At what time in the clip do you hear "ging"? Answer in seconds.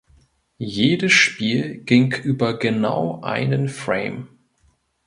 1.83-2.11